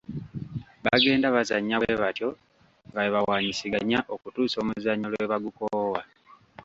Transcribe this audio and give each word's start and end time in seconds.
Bagenda 0.85 1.27
bazannya 1.35 1.75
bwe 1.81 1.93
batyo 2.01 2.29
nga 2.89 2.99
bwe 3.01 3.11
bawaanyisiganya 3.15 3.99
okutuusa 4.13 4.55
omuzannyo 4.59 5.07
lwe 5.09 5.25
bagukoowa. 5.31 6.01